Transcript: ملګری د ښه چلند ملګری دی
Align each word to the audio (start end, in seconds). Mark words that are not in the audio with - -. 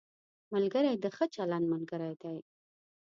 ملګری 0.53 0.93
د 1.03 1.05
ښه 1.15 1.25
چلند 1.35 1.65
ملګری 1.73 2.13
دی 2.21 2.37